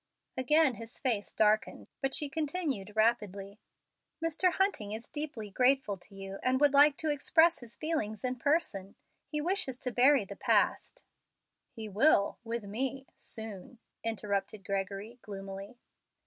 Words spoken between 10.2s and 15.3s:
the past" "He will, with me, soon," interrupted Gregory,